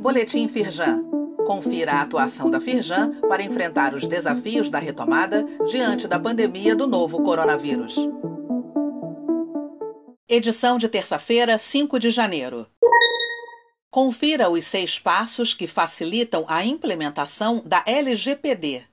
Boletim 0.00 0.48
Firjan. 0.48 1.04
Confira 1.46 1.92
a 1.92 2.02
atuação 2.02 2.50
da 2.50 2.60
Firjan 2.60 3.20
para 3.28 3.42
enfrentar 3.42 3.94
os 3.94 4.06
desafios 4.06 4.68
da 4.68 4.78
retomada 4.78 5.44
diante 5.68 6.08
da 6.08 6.18
pandemia 6.18 6.74
do 6.74 6.86
novo 6.86 7.22
coronavírus. 7.22 7.94
Edição 10.28 10.78
de 10.78 10.88
terça-feira, 10.88 11.56
5 11.58 11.98
de 12.00 12.10
janeiro. 12.10 12.66
Confira 13.90 14.50
os 14.50 14.64
seis 14.64 14.98
passos 14.98 15.54
que 15.54 15.66
facilitam 15.66 16.44
a 16.48 16.64
implementação 16.64 17.62
da 17.64 17.82
LGPD. 17.86 18.84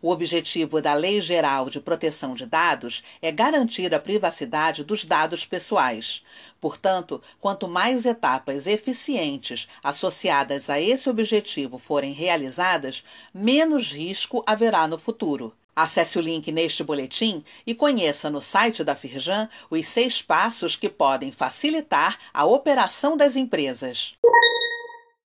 O 0.00 0.10
objetivo 0.10 0.80
da 0.80 0.94
Lei 0.94 1.20
Geral 1.20 1.70
de 1.70 1.80
Proteção 1.80 2.34
de 2.34 2.46
Dados 2.46 3.02
é 3.20 3.32
garantir 3.32 3.94
a 3.94 4.00
privacidade 4.00 4.84
dos 4.84 5.04
dados 5.04 5.44
pessoais. 5.44 6.22
Portanto, 6.60 7.22
quanto 7.40 7.66
mais 7.68 8.06
etapas 8.06 8.66
eficientes 8.66 9.68
associadas 9.82 10.70
a 10.70 10.80
esse 10.80 11.08
objetivo 11.08 11.78
forem 11.78 12.12
realizadas, 12.12 13.04
menos 13.32 13.92
risco 13.92 14.42
haverá 14.46 14.86
no 14.86 14.98
futuro. 14.98 15.54
Acesse 15.76 16.18
o 16.18 16.22
link 16.22 16.50
neste 16.50 16.82
boletim 16.82 17.44
e 17.66 17.74
conheça 17.74 18.30
no 18.30 18.40
site 18.40 18.82
da 18.82 18.96
Firjan 18.96 19.46
os 19.70 19.86
seis 19.86 20.22
passos 20.22 20.74
que 20.74 20.88
podem 20.88 21.30
facilitar 21.30 22.18
a 22.32 22.46
operação 22.46 23.14
das 23.14 23.36
empresas. 23.36 24.14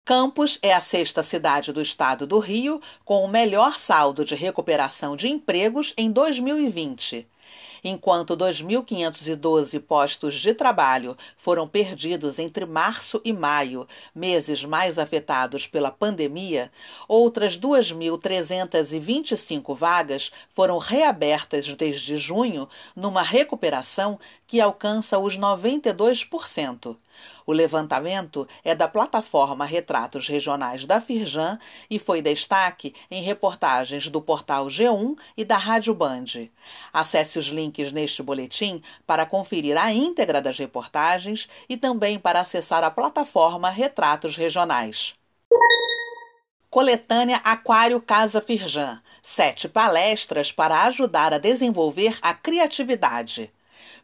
Campos 0.08 0.58
é 0.62 0.72
a 0.72 0.80
sexta 0.80 1.22
cidade 1.22 1.70
do 1.70 1.82
estado 1.82 2.26
do 2.26 2.38
Rio 2.38 2.80
com 3.04 3.22
o 3.22 3.28
melhor 3.28 3.78
saldo 3.78 4.24
de 4.24 4.34
recuperação 4.34 5.14
de 5.14 5.28
empregos 5.28 5.92
em 5.98 6.10
2020 6.10 7.28
enquanto 7.82 8.36
2.512 8.36 9.80
postos 9.80 10.34
de 10.34 10.54
trabalho 10.54 11.16
foram 11.36 11.66
perdidos 11.66 12.38
entre 12.38 12.64
março 12.66 13.20
e 13.24 13.32
maio, 13.32 13.88
meses 14.14 14.64
mais 14.64 14.96
afetados 14.98 15.66
pela 15.66 15.90
pandemia, 15.90 16.70
outras 17.06 17.58
2.325 17.58 19.74
vagas 19.74 20.30
foram 20.54 20.78
reabertas 20.78 21.66
desde 21.74 22.18
junho, 22.18 22.68
numa 22.94 23.22
recuperação 23.22 24.20
que 24.46 24.60
alcança 24.60 25.18
os 25.18 25.36
92%. 25.36 26.96
O 27.46 27.52
levantamento 27.52 28.46
é 28.62 28.74
da 28.74 28.86
plataforma 28.86 29.64
Retratos 29.64 30.28
Regionais 30.28 30.84
da 30.84 31.00
Firjan 31.00 31.58
e 31.88 31.98
foi 31.98 32.20
destaque 32.20 32.94
em 33.10 33.22
reportagens 33.22 34.08
do 34.08 34.20
portal 34.20 34.66
G1 34.66 35.16
e 35.36 35.44
da 35.44 35.56
Rádio 35.56 35.94
Band. 35.94 36.26
Acesse 36.92 37.38
os 37.38 37.46
links 37.46 37.67
neste 37.92 38.22
boletim 38.22 38.82
para 39.06 39.26
conferir 39.26 39.76
a 39.76 39.92
íntegra 39.92 40.40
das 40.40 40.58
reportagens 40.58 41.48
e 41.68 41.76
também 41.76 42.18
para 42.18 42.40
acessar 42.40 42.82
a 42.84 42.90
plataforma 42.90 43.70
Retratos 43.70 44.36
Regionais. 44.36 45.14
Coletânea 46.70 47.40
Aquário 47.44 48.00
Casa 48.00 48.40
Firjan. 48.40 49.02
Sete 49.22 49.68
palestras 49.68 50.52
para 50.52 50.84
ajudar 50.84 51.32
a 51.32 51.38
desenvolver 51.38 52.18
a 52.22 52.34
criatividade. 52.34 53.50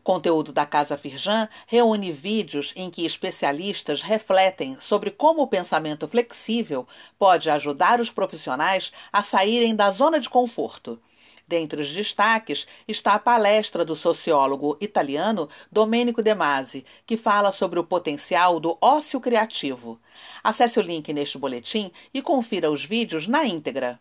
Conteúdo 0.02 0.52
da 0.52 0.66
Casa 0.66 0.96
Firjan 0.96 1.48
reúne 1.66 2.12
vídeos 2.12 2.72
em 2.76 2.90
que 2.90 3.04
especialistas 3.06 4.02
refletem 4.02 4.78
sobre 4.80 5.10
como 5.10 5.42
o 5.42 5.46
pensamento 5.46 6.06
flexível 6.06 6.86
pode 7.18 7.48
ajudar 7.50 8.00
os 8.00 8.10
profissionais 8.10 8.92
a 9.12 9.22
saírem 9.22 9.74
da 9.74 9.90
zona 9.90 10.20
de 10.20 10.28
conforto. 10.28 11.00
Dentre 11.46 11.80
os 11.80 11.90
destaques 11.90 12.66
está 12.88 13.14
a 13.14 13.18
palestra 13.18 13.84
do 13.84 13.94
sociólogo 13.94 14.78
italiano 14.80 15.48
Domenico 15.70 16.22
De 16.22 16.34
Masi, 16.34 16.86
que 17.06 17.16
fala 17.16 17.52
sobre 17.52 17.78
o 17.78 17.84
potencial 17.84 18.58
do 18.58 18.78
ócio 18.80 19.20
criativo. 19.20 20.00
Acesse 20.42 20.78
o 20.78 20.82
link 20.82 21.12
neste 21.12 21.36
boletim 21.36 21.90
e 22.14 22.22
confira 22.22 22.70
os 22.70 22.84
vídeos 22.84 23.28
na 23.28 23.44
íntegra. 23.44 24.00